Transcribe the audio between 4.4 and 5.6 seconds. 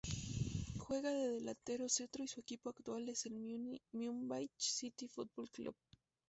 City Football